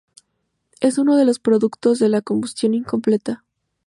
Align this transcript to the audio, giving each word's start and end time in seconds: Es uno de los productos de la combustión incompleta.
Es 0.79 0.97
uno 0.97 1.15
de 1.15 1.25
los 1.25 1.37
productos 1.37 1.99
de 1.99 2.09
la 2.09 2.23
combustión 2.23 2.73
incompleta. 2.73 3.43